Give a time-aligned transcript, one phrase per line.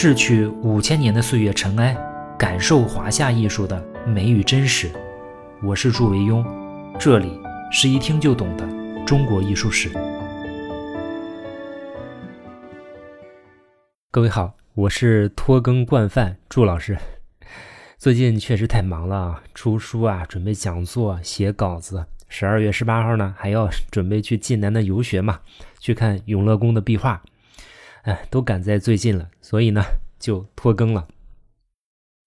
[0.00, 1.92] 逝去五千年的岁月尘埃，
[2.38, 4.88] 感受华夏艺术的美与真实。
[5.60, 6.46] 我是祝维庸，
[7.00, 7.36] 这里
[7.72, 8.64] 是一听就懂的
[9.04, 9.90] 中国艺术史。
[14.12, 16.96] 各位好，我是拖更惯犯祝老师。
[17.98, 22.06] 最近确实太忙了，出书啊，准备讲座，写稿子。
[22.28, 25.40] 十二月十八号呢，还要准备去晋南的游学嘛，
[25.80, 27.20] 去看永乐宫的壁画。
[28.08, 29.84] 哎，都赶在最近了，所以呢
[30.18, 31.06] 就拖更了。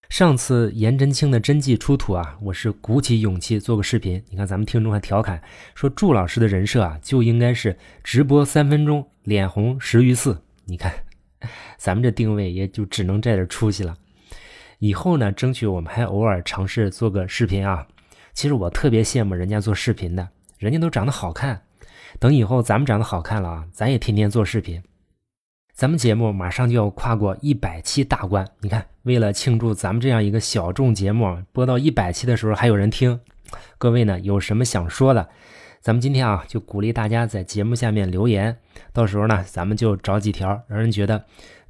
[0.09, 4.23] 上次颜真卿的真迹出土啊，我是鼓起勇气做个视频。
[4.30, 5.41] 你看咱们听众还调侃
[5.73, 10.44] 说，祝老师的人设啊就应该是直播三分钟，脸红十余次。
[10.66, 10.94] 你看，
[11.80, 13.98] 咱们这定位也就只能这点出息了。
[14.77, 17.88] 以后呢，争取我们还偶尔尝试做个视频啊。
[18.34, 20.29] 其实我特别羡慕人家做视频的，
[20.59, 21.63] 人家都长得好看。
[22.20, 24.79] 等以后咱们长得好看了啊，咱也天天做视频。
[25.73, 33.20] 咱们节目马上就要跨过一百期大关，你看，为了庆祝咱们这样一个小众节目播到一百期的时候还有人听，
[33.77, 35.29] 各位呢有什么想说的，
[35.79, 38.57] 咱们今天啊就鼓励大家在节目下面留言，
[38.93, 41.26] 到时候呢咱们就找几条让人觉得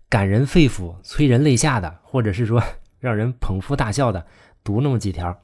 [0.09, 2.61] 感人肺腑、催人泪下的，或者是说
[2.99, 4.25] 让人捧腹大笑的，
[4.63, 5.39] 读那么几条。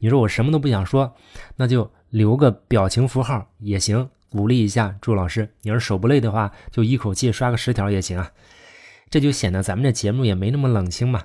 [0.00, 1.16] 你说我什么都不想说，
[1.56, 4.08] 那就留个表情符号也行。
[4.30, 8.30] 鼓励一下祝老师，你要是手不累的话，就一口气刷个十条也行啊。
[9.10, 11.24] 这就显得咱们这节目也没那么冷清嘛。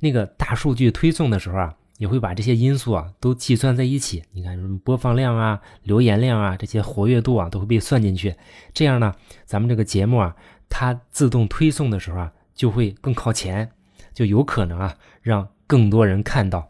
[0.00, 4.24] 那个大数据推送的时候啊，也会把这些因素啊都计算在一起。
[4.32, 8.34] 你看什么播放量啊、留言量啊、这些活跃度啊，都会被算进去。
[8.72, 10.34] 这样呢，咱们这个节目啊，
[10.68, 13.70] 它自动推送的时候啊，就会更靠前，
[14.12, 16.68] 就有可能啊让更多人看到。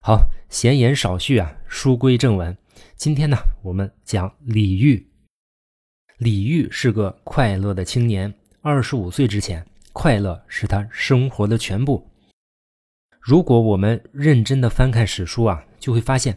[0.00, 2.56] 好，闲言少叙啊，书归正文。
[2.96, 5.04] 今天呢，我们讲李煜。
[6.18, 12.08] 李煜是个快乐的青年，二十五岁之前，快乐是他生活的全部。
[13.20, 16.36] 如果我们认真的翻看史书啊，就会发现，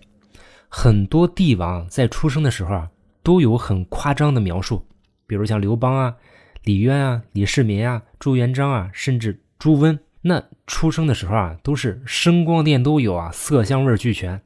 [0.67, 4.85] 很多帝王在出生的时候啊，都有很夸张的描述，
[5.27, 6.15] 比如像刘邦啊、
[6.63, 14.41] 李渊啊、李世民啊、朱元璋啊，甚至朱温，那出生的时候啊，都是声光电都有啊，色香味俱全。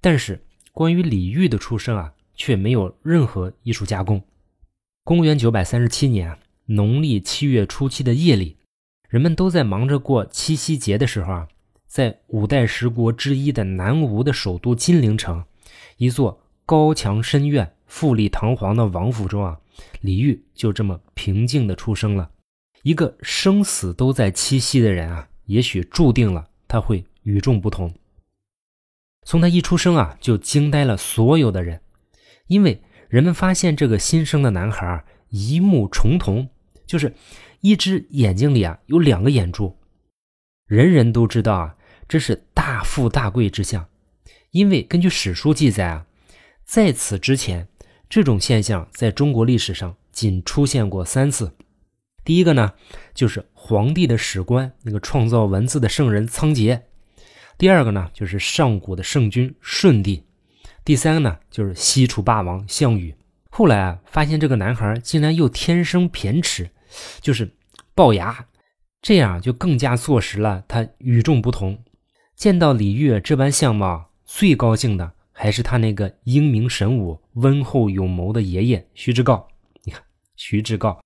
[0.00, 0.44] 但是，
[0.80, 4.22] 关于李煜的出生啊，却没有任何艺术加工。
[5.04, 8.56] 公元九百三十七年农历七月初七的夜里，
[9.06, 11.48] 人们都在忙着过七夕节的时候啊，
[11.86, 15.44] 在五代十国之一的南吴的首都金陵城，
[15.98, 19.60] 一座高墙深院、富丽堂皇的王府中啊，
[20.00, 22.30] 李煜就这么平静的出生了。
[22.84, 27.92] 一个生死都在七夕的人啊，也许注定了他会与众不同。
[29.24, 31.80] 从他一出生啊，就惊呆了所有的人，
[32.46, 36.48] 因为人们发现这个新生的男孩一目重瞳，
[36.86, 37.14] 就是
[37.60, 39.76] 一只眼睛里啊有两个眼珠。
[40.66, 41.76] 人人都知道啊，
[42.08, 43.86] 这是大富大贵之相，
[44.50, 46.06] 因为根据史书记载啊，
[46.64, 47.68] 在此之前，
[48.08, 51.56] 这种现象在中国历史上仅出现过三次。
[52.24, 52.72] 第一个呢，
[53.14, 56.80] 就是皇帝的史官，那个创造文字的圣人仓颉。
[57.60, 60.24] 第二个呢，就是上古的圣君舜帝；
[60.82, 63.14] 第三个呢，就是西楚霸王项羽。
[63.50, 66.70] 后来啊，发现这个男孩竟然又天生偏齿，
[67.20, 67.54] 就是
[67.94, 68.46] 龅牙，
[69.02, 71.78] 这样就更加坐实了他与众不同。
[72.34, 79.44] 见到李煜这般相貌，最高兴的还是他那个英明神武、温厚有谋的爷爷徐志诰。
[79.84, 80.02] 你看，
[80.34, 80.98] 徐志诰，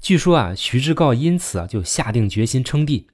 [0.00, 3.06] 据说啊，徐志诰因此啊，就下定决心称帝。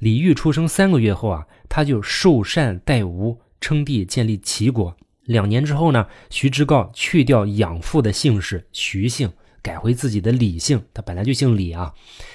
[0.00, 4.96] 李煜出生三个月后啊，他就受禅代吴，称帝，建立齐国。
[5.22, 10.82] 两年之后呢，徐志诰去掉养父的姓氏徐姓，改回自己的李姓。
[10.92, 11.94] 他本来就姓李啊，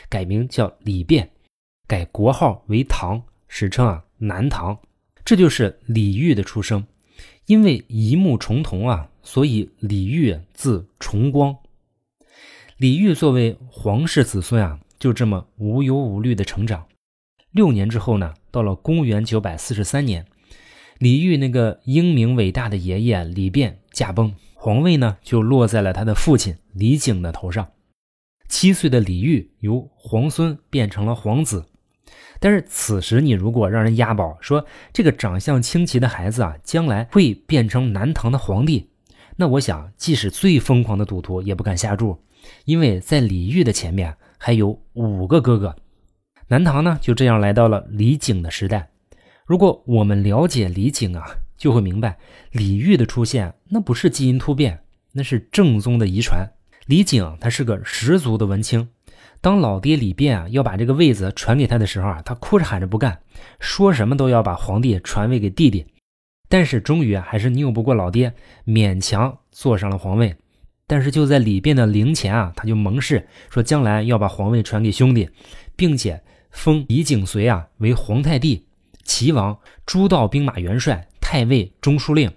[0.10, 1.28] 改名叫李昪，
[1.88, 4.78] 改国号为唐，史称啊南唐。
[5.24, 6.86] 这就是李煜的出生。
[7.46, 11.56] 因为一目重瞳啊，所以李煜字重光。
[12.78, 16.86] 李煜作为皇室子孙啊，就这么无忧无虑的成长。
[17.52, 20.28] 六年之后呢，到了公元九百四十三年，
[21.00, 27.70] 李煜那个英明伟大的爷爷李昪驾崩，皇位呢就落在了他的父亲李景的头上。
[28.48, 31.66] 七岁的李煜由皇孙变成了皇子，
[32.40, 38.90] 但是此时你如果让人押宝说这个长相清奇的孩子啊，将来会变成南唐的皇帝，
[39.38, 42.20] 那我想即使最疯狂的赌徒也不敢下注，
[42.66, 45.76] 因为在李煜的前面还有五个哥哥。
[46.52, 48.90] 南唐呢，就这样来到了李景的时代。
[49.46, 51.24] 如果我们了解李景啊，
[51.56, 52.18] 就会明白
[52.52, 54.80] 李煜的出现，那不是基因突变，
[55.12, 56.50] 那是正宗的遗传。
[56.88, 58.90] 李景他是个十足的文青，
[59.42, 63.20] 当老爹李变啊要把这个位子传给他的时候啊，他哭着喊着不干，
[63.60, 65.86] 说什么都要把皇帝传位给弟弟。
[66.48, 68.34] 但是终于还是拗不过老爹，
[68.66, 70.36] 勉强坐上了皇位。
[70.88, 75.30] 但是就在李变的陵前啊，他就盟誓说将来要把皇位传给兄弟，
[75.76, 76.20] 并且
[76.52, 78.66] 封李景随啊为皇太帝、
[79.04, 82.32] 齐王、诸道兵马元帅、太尉、中书令，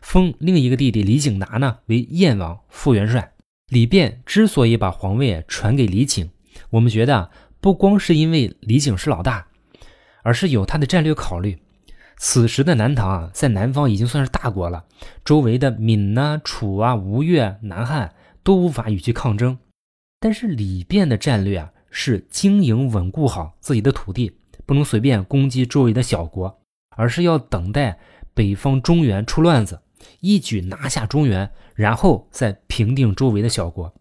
[0.00, 3.32] 封另一个弟弟李景达呢为燕王、副元帅。
[3.68, 6.30] 李变之所以把皇位传给李景，
[6.70, 7.30] 我们觉得
[7.60, 9.46] 不光是因为李景是老大，
[10.22, 11.58] 而是有他的战略考虑。
[12.16, 14.84] 此时的南唐啊，在南方已经算是大国了，
[15.24, 18.12] 周围的闽啊、楚啊、吴越、南汉
[18.42, 19.58] 都无法与其抗争。
[20.18, 24.32] 但是李变的战略啊，是经营稳固好自己的土地，
[24.64, 26.60] 不能随便攻击周围的小国，
[26.96, 27.98] 而是要等待
[28.32, 29.80] 北方中原出乱子，
[30.20, 33.92] 一举拿下中原，然后再平定周围的小国。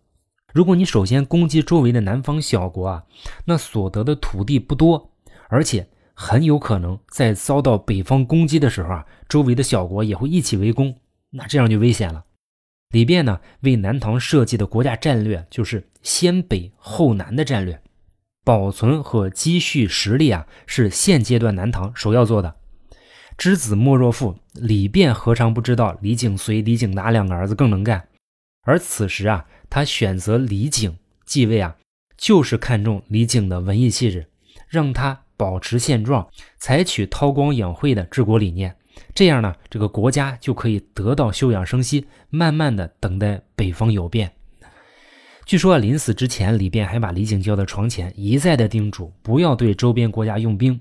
[0.53, 3.03] 如果你首先攻击周围的南方小国啊，
[3.45, 5.11] 那所得的土地不多，
[5.47, 10.95] 而且很有可能在遭到北方攻击的时候啊，周围的小国也会一起围攻，
[11.31, 12.25] 那这样就危险了。
[12.91, 17.79] 李变呢，为南唐设计的国家战略就是先北后南的战略，
[18.43, 22.55] 保存和积蓄实力啊，是现阶段南唐首要做的。
[23.37, 28.07] 知子莫若父，李变何尝不知道李景随、李景达两个儿子更能干？
[28.63, 31.77] 而此时啊，他选择李景继位啊，
[32.17, 34.27] 就是看中李景的文艺气质，
[34.67, 36.27] 让他保持现状，
[36.57, 38.75] 采取韬光养晦的治国理念。
[39.13, 44.31] 这样呢，这个国家就可以得到休养生息，慢慢的等待北方有变。
[45.45, 50.79] 据说，临死之前，李变还把李景叫到床前，一再的叮嘱不要对周边国家用兵。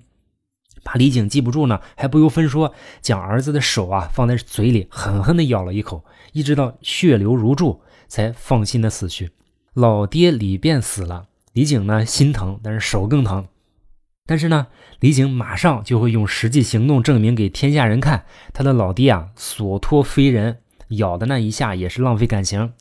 [0.85, 9.31] 怕李景记不住呢，还不由分说将儿子的手啊放在嘴里，狠狠地咬了一口，一直到血流如注，才放心的死去。
[9.73, 13.47] 老爹李变死了，李景呢心疼，但是手更疼。
[14.29, 14.67] 但是呢，
[15.01, 20.59] 李景马上就会用实际行动证明给天下人看，他的老爹啊所托非人，
[20.89, 22.75] 咬的那一下也是浪费感情。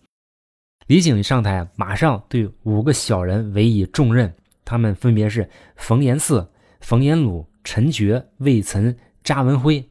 [0.88, 4.36] 李景一上台，马上对五个小人委以重任，
[4.66, 6.50] 他们分别是冯延巳、
[6.82, 9.88] 冯延鲁、陈觉、魏岑、查文辉，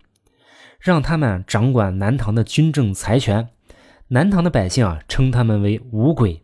[0.79, 3.49] 让他们掌管南唐的军政财权。
[4.08, 6.43] 南唐的百姓啊，称他们为五鬼。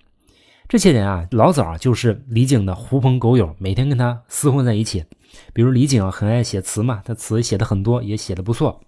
[0.73, 5.05] 这些人啊，老早就是李景的狐朋狗友，每天跟他厮混在一起。
[5.53, 8.81] 比如李景很爱写词嘛，他词写的很多，也写的不错。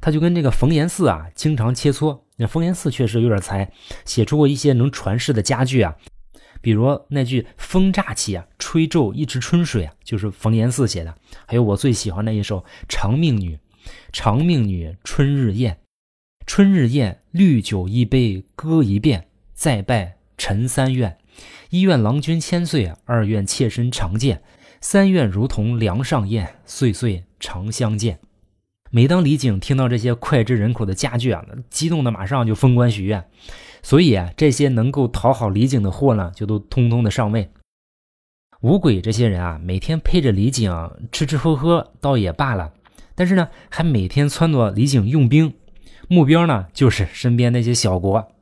[0.00, 2.20] 他就跟这个冯延巳啊，经常切磋。
[2.36, 3.70] 那冯延巳确实有点才，
[4.06, 5.96] 写出过一些能传世的佳句啊。
[6.62, 11.14] 比如那句“风乍起啊，吹皱一池春水”啊，就是冯延巳写的。
[11.46, 13.56] 还有我最喜欢的一首《长命女》
[14.14, 15.78] ：“长命女，春日宴，
[16.46, 21.18] 春日宴，绿酒一杯，歌一遍，再拜。”陈三愿，
[21.68, 24.40] 一愿郎君千岁，二愿妾身常见，
[24.80, 28.20] 三愿如同梁上燕，岁岁常相见。
[28.90, 33.28] 每当李景听到这些脍炙人口的佳句啊，激动的马上就封官许愿。
[33.82, 37.50] 所以啊，这些能够讨好李景的货呢，就都通通的上位。
[38.60, 40.72] 五鬼这些人啊，每天陪着李景
[41.12, 42.72] 吃吃喝喝，倒也罢了，
[43.14, 45.52] 但是呢，还每天撺掇李景用兵，
[46.08, 48.32] 目标呢，就是身边那些小国。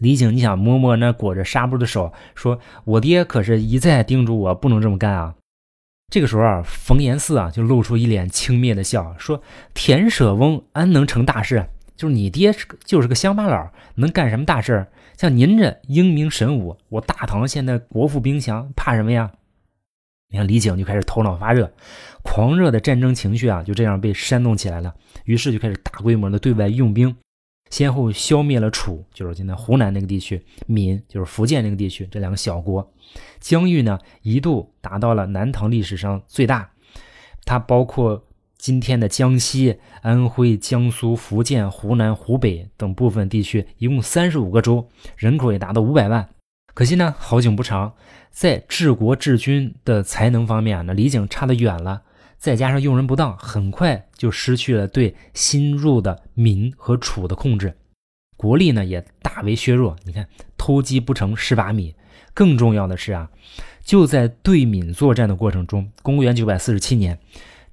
[0.00, 5.34] 李景，你想摸摸那裹着纱布的手，说：“我爹可是一再叮嘱我不能这么干啊。”
[6.10, 9.42] 这个时候啊，冯延巳啊就露出一脸轻蔑的笑，说
[9.74, 11.66] ：“田舍翁安能成大事？
[11.96, 12.50] 就是你爹
[12.82, 14.86] 就是个乡巴佬，能干什么大事？
[15.18, 19.30] 像您这英明神武，我大唐现在国富兵强，怕什么呀？”
[20.32, 21.70] 你看李景就开始头脑发热，
[22.22, 27.14] 狂热的战争情绪啊就这样被煽动起来了，于是就开始大规模的对外用兵。
[27.70, 30.36] 先后消灭了楚，就是现在湖南那个地区；
[30.66, 32.92] 闽，就是福建那个地区，这两个小国。
[33.38, 36.70] 疆域呢，一度达到了南唐历史上最大，
[37.44, 38.24] 它包括
[38.58, 46.28] 今天的江西、安徽、江苏、福建、湖南、湖北等部分地区，一共三十五个州，人口也达到五百万。
[46.74, 47.94] 可惜呢，好景不长，
[48.30, 52.02] 在治国治军的才能方面啊，那李景差得远了。
[52.40, 57.76] 再加上用人不当，很快就失去了对新入的闽和楚的控制，
[58.34, 59.94] 国力呢也大为削弱。
[60.04, 61.94] 你看，偷鸡不成蚀把米。
[62.32, 63.28] 更重要的是啊，
[63.84, 67.18] 就在对闽作战的过程中，公元九百四十七年，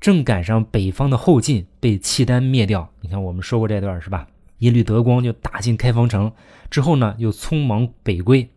[0.02, 2.92] 正赶上北方的后晋被契丹灭掉。
[3.00, 4.28] 你看，我们说过这段是吧？
[4.58, 6.30] 耶律德光就打进开封城
[6.70, 8.50] 之后呢，又匆忙北归。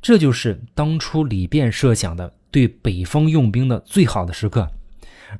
[0.00, 4.68] 这就是当初李变设想的对北方用兵的最好的时刻。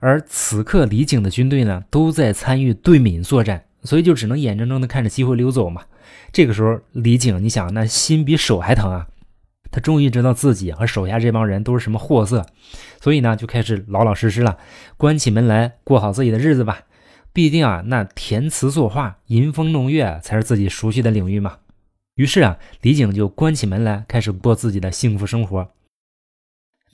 [0.01, 5.83] 而此刻，李景的军队呢，都在参与对闽作战，所以就只能眼睁睁的看着机会溜走嘛。
[6.33, 9.09] 这个时候，李景，你想，那心比手还疼啊！
[9.71, 12.47] 他终于知道自己和手下这帮人都是什么货色，
[13.01, 14.59] 所以呢，就开始老老实实了，
[14.97, 16.81] 关起门来过好自己的日子吧。
[17.33, 21.57] 必定啊，那填词作画、吟风弄月才是自己熟悉的领域嘛。
[22.17, 25.71] 于是啊，李景就关起门来，开始过自己的幸福生活。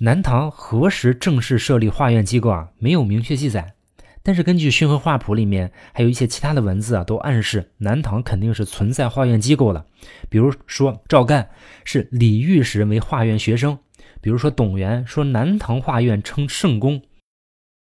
[0.00, 2.68] 南唐何时正式设立画院机构啊？
[2.78, 3.74] 没有明确记载。
[4.22, 9.86] 但是根据《宣和画谱》里面还有一些其他的文字啊，都暗示南唐肯定是存在画院机构的。
[10.28, 11.50] 比如说赵干
[11.84, 13.76] 是李御史为画院学生，
[14.20, 17.02] 比如说董源说南唐画院称圣公。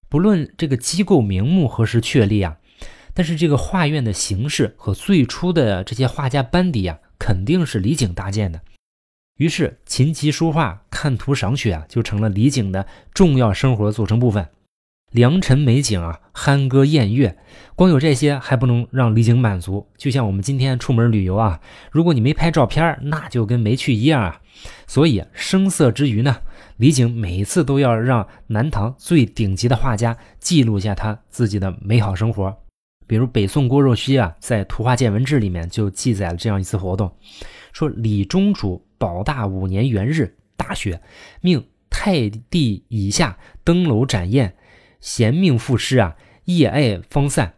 [0.07, 2.57] 不论这个机构名目何时确立啊，
[3.13, 8.61] 但是这个画院的形式和最初的这些画家班底啊，肯定是李璟搭建的。
[9.37, 14.47] 于是琴棋书画、看图赏雪啊，就成了李璟的重要生活组成部分。
[15.11, 17.37] 良辰美景啊，酣歌宴乐，
[17.75, 19.87] 光有这些还不能让李景满足。
[19.97, 21.59] 就像我们今天出门旅游啊，
[21.91, 24.39] 如果你没拍照片，那就跟没去一样啊。
[24.87, 26.37] 所以声色之余呢，
[26.77, 32.57] 李景每一次都要让南唐最顶级的画家记录下他自己的美好生活。
[33.05, 37.13] 比如北宋郭若虚啊，在《图画见闻志》里面就记载了这样一次活动，
[37.71, 40.99] 说李中主保大五年元日大雪，
[41.39, 44.55] 命太帝以下登楼展宴。
[44.99, 47.53] 贤命赋诗啊，夜爱方散，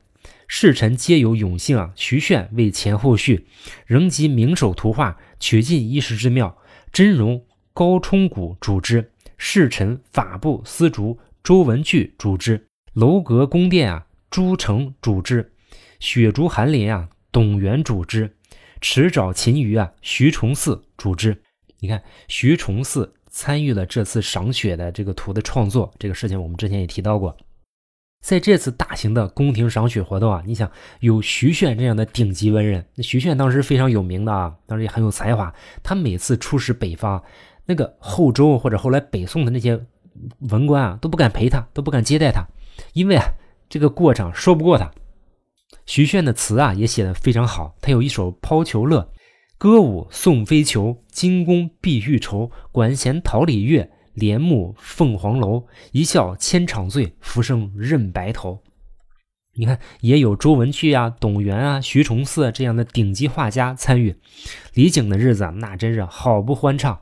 [0.46, 1.94] 世臣皆有永幸啊。
[1.96, 3.48] 徐铉为前后序，
[3.86, 6.58] 仍集名手图画，取尽一时之妙。
[6.92, 15.54] 真容高冲古主之，侍臣法部司竹周文矩主之，楼阁宫殿啊，朱成主之，
[16.02, 18.36] 雪竹寒林啊，董源主之，
[18.82, 21.42] 池沼秦虞啊，徐崇嗣主之。
[21.80, 23.10] 你看，徐崇嗣。
[23.30, 27.38] 参与了这次赏雪的这个图的创作，这个事情我们之前也提到过。
[28.26, 35.54] 在这次大型的宫廷赏雪活动啊，你想有徐铉这样的顶级文人，那徐铉当时非常有名的啊，当时也很有才华。
[35.84, 37.24] 他每次出使北方，
[37.66, 39.86] 那个后周或者后来北宋的那些
[40.50, 42.44] 文官啊，都不敢陪他，都不敢接待他，
[42.94, 43.24] 因为啊，
[43.70, 44.92] 这个过场说不过他。
[45.88, 49.00] 徐铉的词啊也写的非常好，他有一首《抛球乐》。
[49.58, 52.52] 歌舞送飞球，金宫碧玉绸。
[52.72, 55.66] 管弦桃李乐，帘幕凤凰楼。
[55.94, 58.62] 一笑千场醉，浮生任白头。
[59.56, 64.16] 你看，也有周文具啊、董源啊、徐崇嗣这样的顶级画家参与。
[64.76, 67.00] 李璟的日子那真是好不欢畅。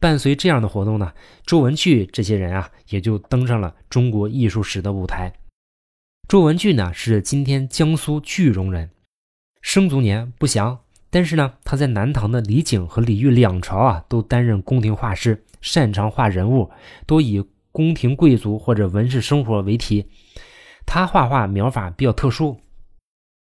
[0.00, 1.12] 伴随这样的活动呢，
[1.46, 5.32] 周文具这些人啊，也就登上了中国艺术史的舞台。
[6.32, 8.88] 周文俊呢，是今天江苏句容人，
[9.60, 10.80] 生卒年不详。
[11.10, 16.70] 但是呢，他在南唐的李璟和李煜两朝啊，都担任宫廷画师，擅长画人物，
[17.06, 20.06] 多以宫廷贵族或者文士生活为题。
[20.86, 22.58] 他画画描法比较特殊，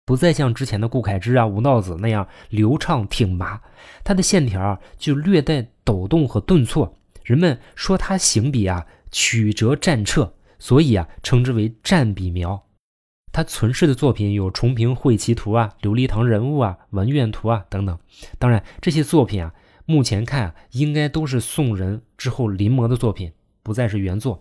[0.04, 3.62] 不再像之前的顾恺之啊、吴道子那样流畅挺拔，
[4.02, 6.98] 他的线条就略带抖动和顿挫。
[7.22, 12.60] 人们说他行笔啊曲折战彻，所以啊称之为战笔描。
[13.32, 17.98] 他存世的作品有《重平会棋图》啊，《琉璃堂人物》啊，《文苑图》啊等等。
[18.38, 19.54] 当然，这些作品啊，
[19.86, 23.32] 目前看啊，应该都是宋人之后临摹的作品，
[23.62, 24.36] 不再是原作。《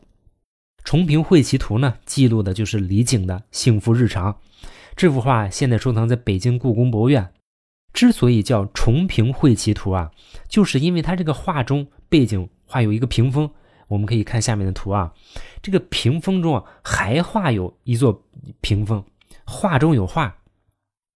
[0.84, 4.38] 重平会棋图》呢，记录的就是李璟的幸福日常。
[4.96, 7.32] 这幅画现在收藏在北京故宫博物院。
[7.94, 10.12] 之所以叫《重平会棋图》啊，
[10.48, 13.52] 就是因为它这个画中背景画有一个屏风。
[13.90, 15.14] 我们可以看下面的图啊，
[15.62, 18.24] 这个屏风中啊还画有一座
[18.62, 19.04] 屏风，
[19.46, 20.38] 画中有画，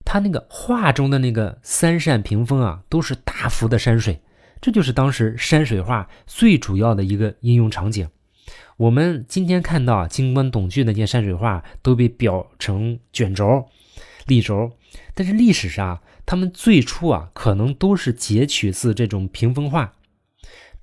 [0.04, 4.22] 它那个画中的那个三扇屏风啊都是大幅的山水，
[4.60, 8.10] 这就是当时山水画最主要的一个应用场景。
[8.78, 13.70] 我们今天看到啊金官董巨那些山水画都被裱成卷轴、
[14.26, 14.72] 立轴，
[15.14, 19.94] 但是历史上他们最初啊可能都是截取自这种屏风画。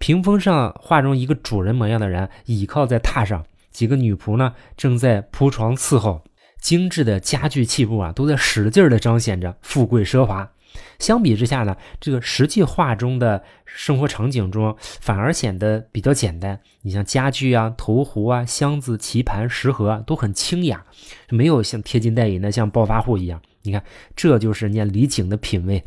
[0.00, 6.24] 屏风上画中一个主人模样的人倚靠在榻上，几个女仆呢正在铺床伺候，
[6.58, 10.50] 精致的家具器物啊都在使劲的彰显着富贵奢华。
[10.98, 16.58] 相比之下呢，这个实际画中的生活场景中反而显得比较简单。
[16.80, 20.86] 你像家具啊、头壶啊、箱子、棋盘、食盒啊都很清雅，
[21.28, 23.42] 没有像贴金戴银的像暴发户一样。
[23.62, 23.84] 你看，
[24.16, 25.84] 这就是人家李璟的品味。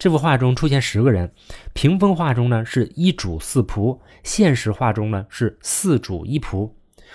[0.00, 1.30] 这幅画中出现十个人，
[1.74, 6.70] 屏风画中呢是一主四仆，现实画中呢是四主一仆。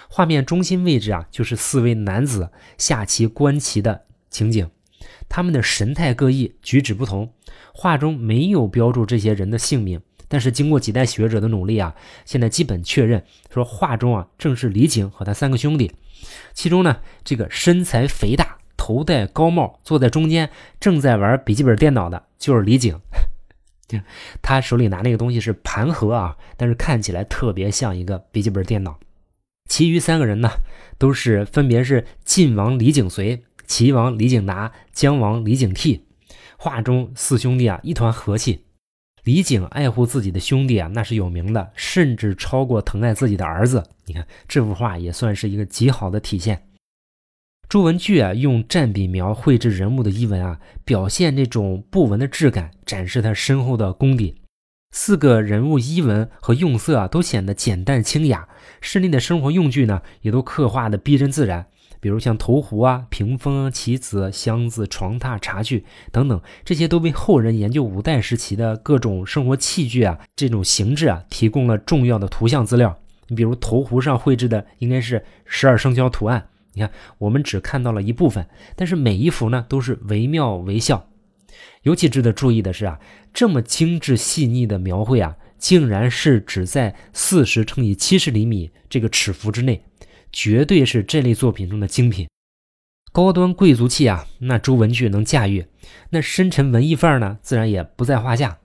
[0.08, 4.70] 画面中心位置啊就是四位男子下棋观棋的情景，
[5.27, 7.34] 他们的神态各异，举止不同。
[7.74, 15.92] 画中没有标注这些人的姓名，但是经过几代学者的努力啊，现在基本确认说画中啊正是李景和他三个兄弟。
[16.54, 18.55] 其中呢这个身材肥大。
[18.86, 23.00] 头戴高帽，坐在中间，正在玩笔记本电脑的，就是李景。
[24.44, 29.00] 他手里拿那个东西是盘盒啊，但是看起来特别像一个笔记本电脑。
[29.68, 30.51] 其余三个人呢，
[31.00, 36.06] 都是分别是晋王李景随、齐王李景达、姜王李景替。
[36.56, 38.65] 画中四兄弟啊，一团和气。
[39.24, 43.84] 李景爱护自己的兄弟啊，那是有名的，甚至超过疼爱自己的儿子。
[44.06, 46.68] 你看这幅画也算是一个极好的体现。
[47.67, 54.36] 朱文炬啊，用蘸笔描绘制人物的衣纹啊，表现这种布纹的质感，展示他深厚的功底。
[54.91, 58.48] 四个人物衣纹和用色啊，都显得简淡清雅。
[58.81, 61.65] 室内的生活用具呢，也都刻画的逼真自然。
[62.00, 72.95] 比如像头壶啊、屏风、棋子、箱子、床榻、茶具等等，这些都为后人研究五代时期的各种生活器具啊这种形制啊提供了重要的图像资料。
[73.27, 81.10] 你比如头壶上绘制的应该是十二生肖图案，你看我们只看到了一部分，但是每一幅呢都是惟妙惟肖。
[81.82, 83.00] 尤其值得注意的是啊，
[83.34, 89.84] 这么精致细腻的描绘啊，竟然是只在四十乘以七十厘米这个尺幅之内。
[90.32, 92.27] 绝对是这类作品中的精品，
[93.13, 95.63] 高端贵族气啊，那朱文炬能驾驭；
[96.10, 98.58] 那深沉文艺范儿呢，自然也不在话下。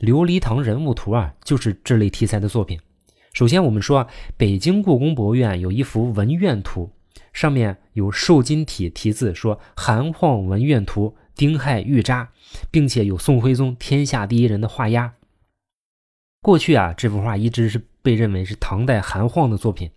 [0.06, 2.78] 《琉璃堂人物图》啊，就是这类题材的作品。
[3.32, 6.90] 首先，我们说北京故宫博物院有一幅文苑图，
[7.38, 12.30] 上面有瘦金体题字说“韩晃文苑图，丁亥玉札”，
[12.68, 15.14] 并且有宋徽宗天下第一人的画押。
[16.42, 19.88] 过去啊，这幅画一直是被认为是唐代韩晃的作品。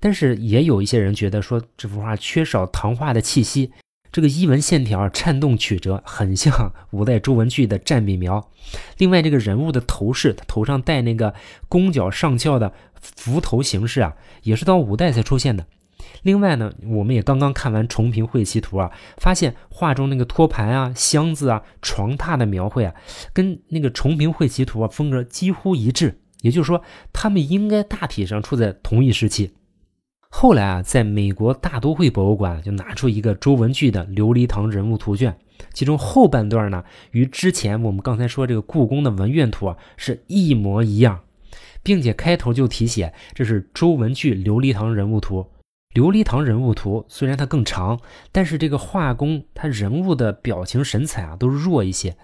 [0.00, 3.72] 但是也有一些人觉得说这幅画缺少唐画的气息，
[4.10, 8.50] 这个衣纹线条颤动曲折，很像五代朱文炬的战笔描。
[8.98, 11.32] 另外，这个人物的头饰，他头上戴那个
[11.70, 15.66] 弓角上翘的幞头形式啊，也是到五代才出现的。
[16.22, 22.94] 另外呢，我们也刚刚看完重平会棋图啊，发现画中那个托盘啊、箱子啊、床榻的描绘啊，
[23.32, 26.18] 跟那个重平会棋图啊风格几乎一致。
[26.42, 29.52] 也就是说，他们应该大体上处在同一时期。
[30.28, 35.36] 后来啊，在美国大都会博物馆就拿出一个周文炬的琉璃堂人物图卷，
[35.72, 41.20] 其中后半段呢，与之前我们刚才说这个故宫的文苑图啊是一模一样，
[41.82, 45.46] 并且开头就题写这是周文炬琉璃堂人物图。
[45.94, 48.00] 琉璃堂人物图虽然它更长，
[48.30, 52.16] 但是这个画工它人物的表情神采啊都弱一些，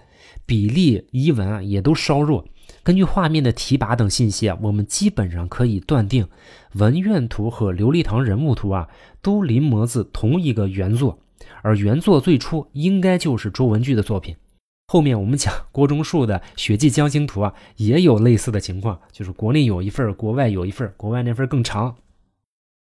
[0.45, 2.45] 比例衣纹啊也都稍弱。
[2.81, 6.27] 根据画面的提拔等信息啊，我们基本上可以断定，
[6.73, 8.87] 文苑图和琉璃堂人物图啊，
[9.21, 11.19] 都临摹自同一个原作，
[11.61, 14.35] 而原作最初应该就是周文炬的作品。
[14.87, 21.95] 后面我们讲郭忠树的《雪霁江心图》啊，也有类似的情况，就是国内有一份，国外有一份，国外那份更长。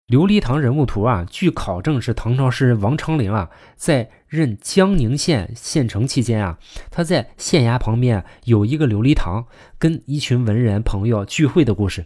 [0.07, 6.59] 琉璃堂人物图啊，据考证是唐朝诗人王昌龄啊，在任江宁县县城期间啊，
[6.89, 9.45] 他在县衙旁边有一个琉璃堂，
[9.79, 12.05] 跟一群文人朋友聚会的故事。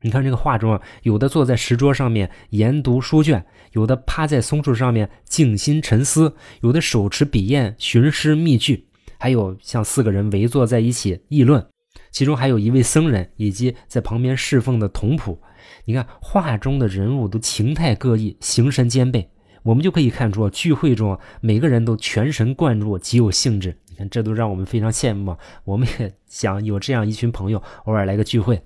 [0.00, 11.66] 你看这个画中啊，有的坐在石桌上面研读书卷，有的趴在松树上面静心沉思，有的手持笔砚寻诗觅句，还有像四个人围坐在一起议论，
[12.10, 15.36] 其中还有一位僧人以及在旁边侍奉的童仆。
[15.84, 19.28] 你看画中的人物都情态各异，形神兼备，
[19.62, 23.76] 我们就可以看出聚会中每个人都全神贯注，极有兴致。
[23.88, 25.36] 你看，这都让我们非常羡慕。
[25.64, 28.62] 我们也想有这样一群朋友，偶尔来个聚会。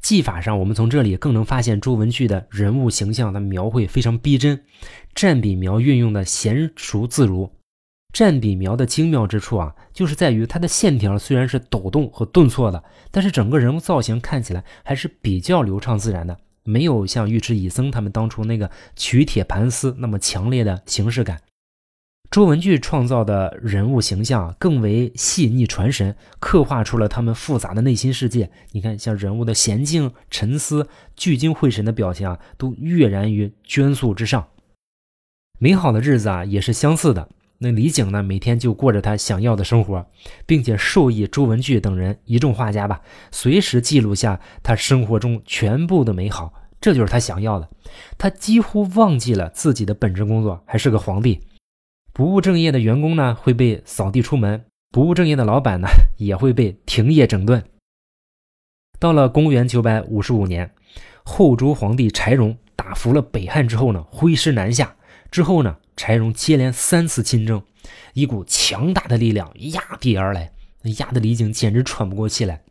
[0.00, 4.62] 技法上，我们从这里更能发现周文炬的人物形象的描绘非常逼真，
[5.14, 7.50] 蘸笔描运用的娴熟自如。
[8.12, 16.38] 蘸笔描的精妙之处啊，就是在于它的线条虽然是抖动和顿挫的，但是整个人物造型看起来还是比较流畅自然的。
[16.64, 21.40] 没有像尉迟乙僧他们当初那个取铁盘丝那么强烈的形式感。
[22.30, 28.50] 周文俊创造的人物形象更为细腻传神，刻画出了他们复杂的内心世界。
[28.72, 34.48] 你看，像人物的娴静、沉思、聚精会神的表情啊，都跃然于绢素之上。
[35.60, 37.28] 美好的日子啊，也是相似的。
[37.58, 40.04] 那李景呢，每天就过着他想要的生活，
[40.44, 46.52] 并且授意周文炬等人一众画家吧，随时记录下他生活中全部的美好。
[46.80, 47.70] 这就是他想要的。
[48.18, 51.40] 他几乎忘记了自己的本职工作，还是个皇帝。
[52.12, 54.58] 不务正业的员工呢，会被扫地出门；
[54.90, 55.88] 不务正业的老板呢，
[56.18, 57.64] 也会被停业整顿。
[58.98, 60.70] 到了公元九百五十五年，
[61.24, 64.94] 后周皇帝柴荣打服了北汉之后呢，挥师南下。
[65.30, 65.76] 之后呢？
[65.96, 67.62] 柴荣接连三次亲征，
[68.12, 70.52] 一股强大的力量压地而来，
[70.98, 72.62] 压得李景简直喘不过气来。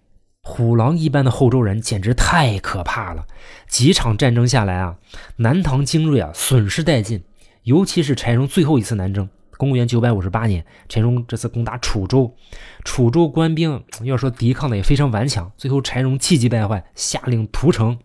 [0.42, 3.26] 虎狼一般的后周人简直太可怕了。
[3.70, 4.98] 几场战争下来啊，
[5.38, 7.24] 南唐精锐啊损失殆尽，
[7.64, 12.36] 尤其是柴荣最后一次南征，公元九百五十八年，柴荣这次攻打楚州，
[12.84, 17.98] 楚州官兵要说抵抗的也非常顽强，最后柴荣气急败坏，下令屠城。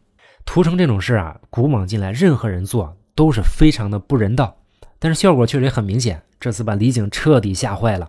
[0.44, 4.56] 屠城这种事啊，古往今来任何人做都是非常的不人道，
[4.98, 6.22] 但是效果确实很明显。
[6.40, 8.08] 这次把李景彻底吓坏了，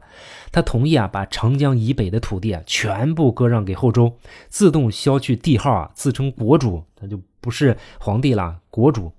[0.51, 4.17] 他同意啊，把长江以北的土地啊全部割让给后周，
[4.49, 9.11] 自动削去帝号啊，自称国主，他就不是皇帝了，国主。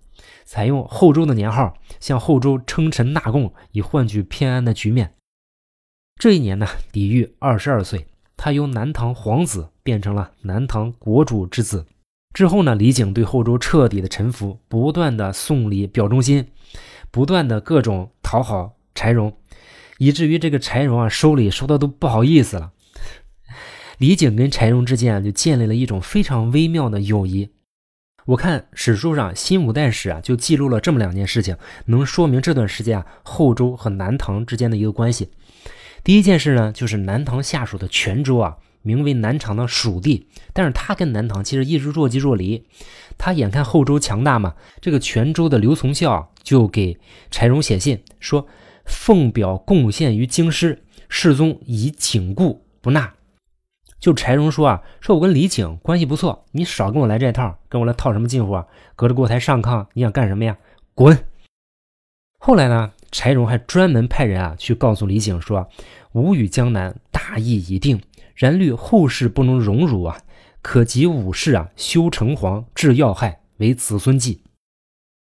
[0.44, 5.14] 采用后周的年号，向后周称臣纳贡，以换取偏安的局面。
[6.20, 8.06] 这一年呢，李煜二十二岁，
[8.37, 11.87] 他由南唐皇子变成了南唐国主之子。
[12.33, 16.46] 之后呢，李景对后周彻底的臣服，不断的送礼表忠心，
[17.11, 19.37] 不断的各种讨好柴荣，
[19.99, 22.73] 以至于这个柴荣啊收礼收的都不好意思了。
[23.99, 27.51] 李景跟柴荣之间就建立了一种非常微妙的友谊。
[28.27, 35.31] 我看史书上《新五代史》啊，就记录了这么两件事情，能说明这段时间啊后周和南唐之间的一个关系。
[36.05, 42.66] 第一件事呢，就是南唐下属的泉州啊，名为南唐的属地，但是他跟南唐其实一直若即若离。
[43.18, 46.98] 他眼看后周强大嘛，这个泉州的刘从孝就给
[47.30, 48.46] 柴荣写信说
[48.86, 53.14] ：“奉表贡献于京师，世宗以景故不纳。”
[54.00, 58.66] 就柴荣说啊，说我跟李景关系不错，你少跟我来这套，跟我来套什么近乎啊？
[58.96, 60.56] 隔着锅台上炕，你想干什么呀？
[60.94, 61.18] 滚！
[62.38, 65.68] 后来呢，柴荣还专门派人啊去告诉李景说，
[66.12, 68.00] 吾与江南大义已定，
[68.40, 70.18] 然虑后世不能容辱啊，
[70.62, 74.42] 可及武士啊修城隍，治要害，为子孙祭。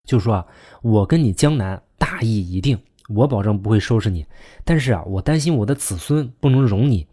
[0.09, 0.47] 就说啊，
[0.83, 2.77] 我跟你江南大义已定。
[3.09, 4.27] 我保证不会收拾你，
[4.65, 7.07] 但是啊，我担心我的子孙不能容你，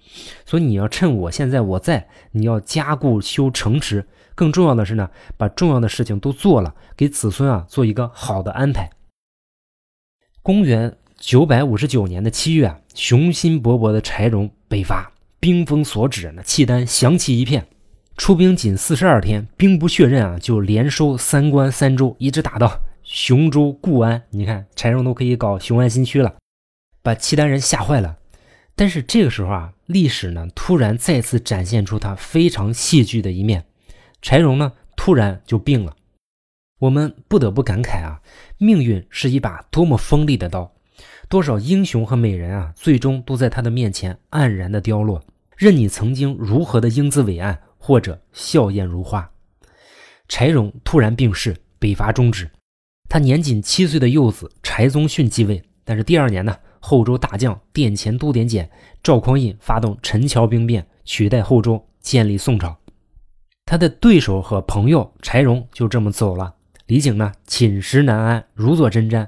[0.44, 4.08] 所以你要趁我现在我在，你要加固修城池。
[4.34, 8.90] 更重要的是呢，把重要的事情都做了，给子孙啊做一个好的安排。
[10.42, 15.13] 公元九百五十九年的七月啊，雄心勃勃的柴荣北伐，
[15.44, 17.68] 兵锋所指，那契丹响起一片。
[18.16, 22.80] 出兵仅四十二天，兵不血刃啊，就连收三关三州，一直打到。
[23.04, 26.36] 雄州固安，你看柴荣都可以搞雄安新区了，
[27.02, 28.20] 把契丹人吓坏了。
[28.74, 33.66] 但是这个时候啊，历史呢突然再次展现出他非常戏剧的一面，
[34.22, 35.94] 柴荣呢突然就病了。
[36.80, 38.22] 我们不得不感慨啊，
[38.58, 40.72] 命运是一把多么锋利的刀，
[41.28, 45.22] 多少英雄和美人啊，最终都在他的面前黯然的凋落。
[45.56, 49.32] 任你曾经如何的英姿伟岸，或者笑靥如花，
[50.28, 52.50] 柴荣突然病逝，北伐终止。
[53.10, 58.70] 他年仅七岁的幼子柴宗训继位，但是第二年呢，后周大将殿前都点检
[59.04, 62.78] 赵匡胤发动陈桥兵变，取代后周，建立宋朝。
[63.66, 66.56] 他的对手和朋友柴荣就这么走了。
[66.88, 69.28] 李景呢，寝食难安，如坐针毡。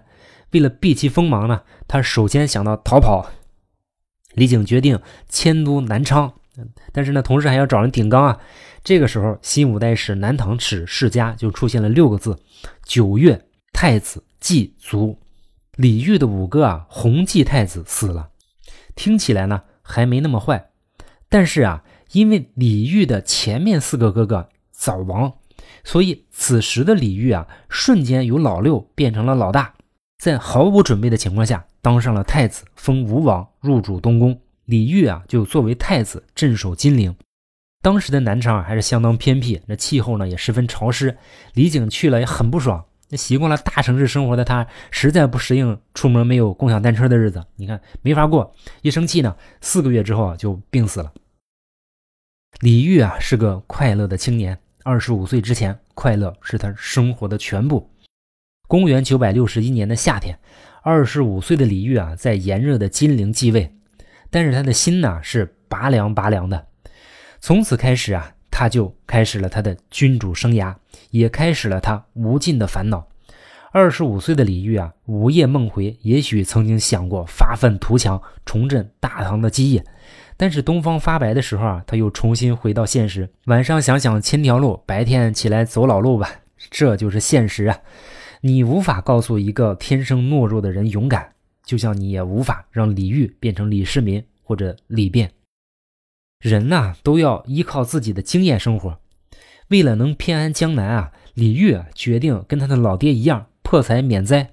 [0.51, 3.29] 为了避其锋芒呢，他首先想到逃跑。
[4.35, 6.31] 李景决定迁都南昌，
[6.93, 8.39] 但是呢，同时还要找人顶缸啊。
[8.83, 12.37] 这个时候，《新五代史·南唐史世家》就出现了六个字：
[12.83, 13.41] 九月。
[13.77, 15.19] 太子祭卒，
[15.75, 18.29] 李煜的五哥啊，弘济太子死了，
[18.95, 20.69] 听起来呢还没那么坏，
[21.27, 25.33] 但是啊，因为李煜的前面四个哥哥早亡，
[25.83, 29.74] 所以此时的李煜啊，瞬间由老六变成了老大，
[30.17, 34.39] 在毫无准备的情况下当上了太子，封吴王，入主东宫。
[34.65, 37.15] 李煜啊，就作为太子镇守金陵。
[37.83, 41.15] 当时的南昌还是相当偏僻，那气候呢也十分潮湿，
[41.53, 42.83] 李景去了也很不爽。
[43.09, 47.45] 那习惯了大城市生活的他，实在不适应出门没有共享单车的日子。
[47.57, 48.51] 你看，没法过。
[48.81, 51.13] 一生气呢，四个月之后啊，就病死了。
[52.61, 54.57] 李煜啊，是个快乐的青年。
[54.83, 57.87] 二十五岁之前，快乐是他生活的全部。
[58.67, 60.37] 公元九百六十一年的夏天，
[60.81, 63.73] 二十五岁的李煜啊，在炎热的金陵继位，
[64.29, 66.67] 但是他的心呢，是拔凉拔凉的。
[67.39, 68.31] 从此开始啊。
[68.57, 70.73] 他就开始了他的君主生涯，
[71.11, 73.05] 也开始了他无尽的烦恼。
[73.73, 79.83] 二十五岁的李煜啊，午夜梦回，也许曾经想过发愤图强，重振大唐的基业。
[80.37, 83.29] 但是东方发白的时候啊，他又重新回到现实。
[83.47, 86.29] 晚上想想千条路，白天起来走老路吧，
[86.71, 87.77] 这就是现实啊！
[88.47, 91.33] 你无法告诉一个天生懦弱的人勇敢，
[91.65, 95.31] 就像你也无法让李煜变成李世民或者李变。
[96.41, 98.99] 人呐，都要依靠自己的经验生活。
[99.69, 104.51] 为了能偏安江南啊，李煜决定跟他的老爹一样破财免灾。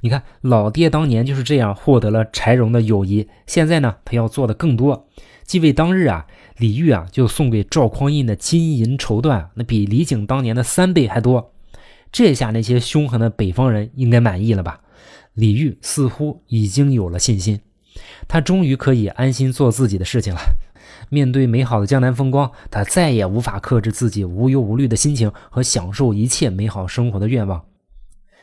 [0.00, 3.28] 你看，老爹当年就是这样获得了柴荣的友谊。
[3.46, 5.08] 现在呢，他要做的更多。
[5.44, 11.52] 继位当日啊，李煜啊就送给赵匡胤的金银绸缎，那比李景当年的三倍还多。
[12.12, 14.80] 这下那些凶狠的北方人应该满意了吧？
[15.34, 17.60] 李煜似乎已经有了信心，
[18.26, 20.40] 他终于可以安心做自己的事情了。
[21.08, 27.64] 面对美好的江南风光，他再也无法克制自己无忧无虑的心情和享受一切美好生活的愿望。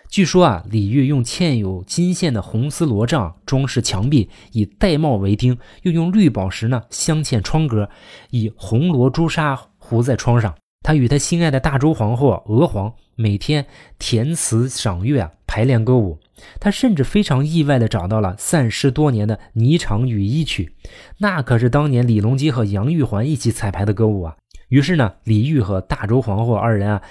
[0.10, 7.89] 据说啊，李煜用嵌有金线的红丝罗帐装饰墙壁，以玳瑁为钉，又用绿宝石呢镶嵌窗格，
[8.30, 10.56] 以红罗朱砂糊在窗上。
[10.82, 13.65] 他与他心爱的大周皇后娥皇每天
[13.97, 16.19] 填词赏月，排练歌舞。
[16.60, 20.71] 他甚至非常意外地找到了散失多年的《霓裳羽衣曲》，
[21.17, 24.38] 那可是当年李隆基和杨玉环一起彩排的歌舞啊。
[24.69, 27.01] 于是呢，李煜和大周皇后二人啊，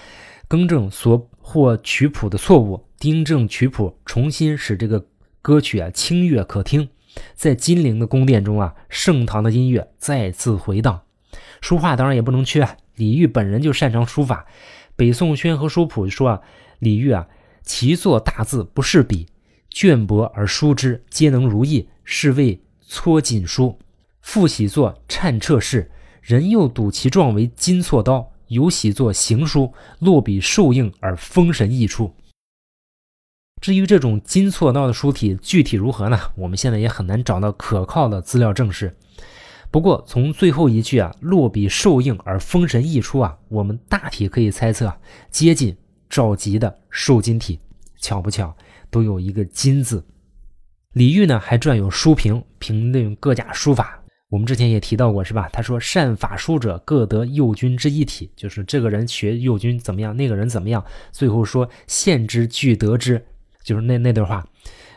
[0.46, 2.86] 更正所获曲谱的错误。
[3.00, 5.04] 订正曲谱，重新使这个
[5.42, 6.88] 歌曲啊清悦可听，
[7.34, 11.02] 在金陵的宫殿中啊，盛唐的音乐再次回荡。
[11.60, 12.64] 书画当然也不能缺，
[12.94, 14.46] 李煜本人就擅长书法。
[14.96, 16.40] 北宋宣和书谱说啊，
[16.78, 17.28] 李煜啊，
[17.62, 19.26] 其作大字不是笔，
[19.68, 23.78] 卷帛而书之，皆能如意，是谓搓锦书。
[24.22, 25.90] 复喜作颤彻式，
[26.22, 32.14] 人又睹其状为金错刀，有喜作行书，落笔受应而风神溢出。
[33.60, 36.18] 至于这种金错刀的书体具体如何呢？
[36.36, 38.96] 我们现在也很难找到可靠的资料证实。
[39.70, 44.92] 不过从最后一句啊“落笔受应而风神溢出”啊，我们大体可以猜测，
[45.30, 45.76] 接近
[46.08, 47.58] 赵佶的瘦金体。
[47.98, 48.54] 巧不巧，
[48.90, 50.04] 都有一个“金”字。
[50.92, 54.02] 李煜呢还撰有书评，评论各家书法。
[54.28, 55.48] 我们之前也提到过，是吧？
[55.52, 60.84] 他说：“善法书者，各得右军之一体。”就是这个人学右军怎么样，那个人怎么样。
[61.12, 63.24] 最后说：“现之俱得之。”
[63.62, 64.46] 就是那那段话，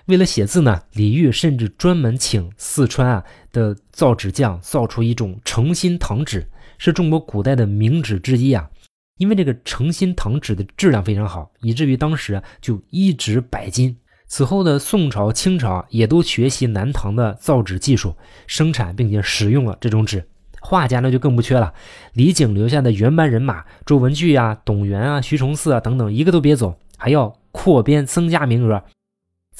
[0.06, 8.70] 为了写字呢，李煜甚至专门请四川啊的造纸匠造出一种诚心堂纸，是中国古代的名纸之一啊。
[9.18, 13.96] 因为这个诚心堂纸的质量非常好，以至于当时就一纸百金。
[14.28, 18.16] 此后的宋朝、清朝也都学习南唐的造纸技术，
[18.48, 20.26] 生产并且使用了这种纸。
[20.62, 21.74] 画家呢就更不缺了，
[22.14, 27.36] 李璟留下的原班人马，周文炬啊、董源啊、徐崇嗣啊等等，一个都别走，还要。
[27.52, 28.84] 扩编增加名额，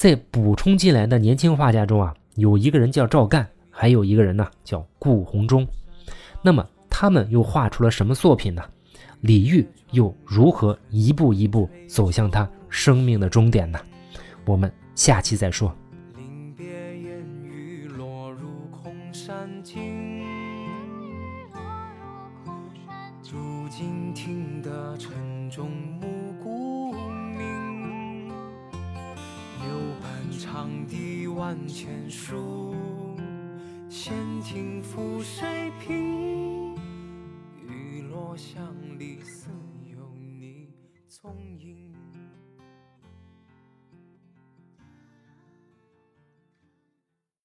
[0.00, 5.68] 在补充进来的年轻画家中啊，有一个人叫赵干，还有一个人呢叫顾鸿忠。
[6.40, 8.62] 那么他们又画出了什么作品呢？
[9.20, 13.78] 李煜又如何一步一步走向他生命的终点呢？
[14.46, 15.70] 我们下期再说。
[31.50, 32.76] 万千树，
[33.88, 36.76] 闲庭覆水平。
[37.66, 38.62] 雨落巷
[38.96, 39.50] 里似
[39.84, 40.68] 有你
[41.08, 41.89] 踪影。